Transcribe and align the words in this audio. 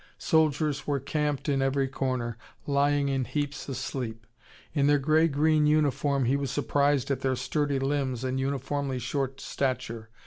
Soldiers 0.17 0.87
were 0.87 0.99
camped 0.99 1.47
in 1.47 1.61
every 1.61 1.87
corner, 1.87 2.35
lying 2.65 3.07
in 3.07 3.23
heaps 3.23 3.69
asleep. 3.69 4.25
In 4.73 4.87
their 4.87 4.97
grey 4.97 5.27
green 5.27 5.67
uniform, 5.67 6.25
he 6.25 6.35
was 6.35 6.49
surprised 6.49 7.11
at 7.11 7.21
their 7.21 7.35
sturdy 7.35 7.77
limbs 7.77 8.23
and 8.23 8.39
uniformly 8.39 8.97
short 8.97 9.39
stature. 9.39 10.09